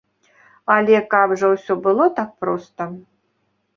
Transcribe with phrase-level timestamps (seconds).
[0.75, 2.91] Але каб жа ўсё было так проста.